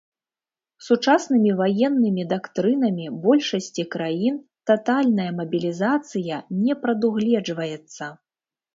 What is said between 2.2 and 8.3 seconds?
дактрынамі большасці краін татальная мабілізацыя не прадугледжваецца.